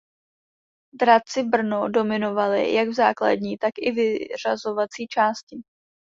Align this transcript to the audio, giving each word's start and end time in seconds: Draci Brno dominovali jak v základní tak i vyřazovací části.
Draci 0.93 1.43
Brno 1.43 1.89
dominovali 1.89 2.73
jak 2.73 2.89
v 2.89 2.93
základní 2.93 3.57
tak 3.57 3.71
i 3.77 3.91
vyřazovací 3.91 5.07
části. 5.07 5.61